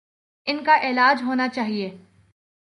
[0.47, 1.89] ان کا علاج ہونا چاہیے۔